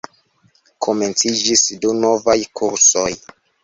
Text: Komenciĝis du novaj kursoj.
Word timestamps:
Komenciĝis 0.85 1.65
du 1.87 1.95
novaj 2.03 2.39
kursoj. 2.61 3.09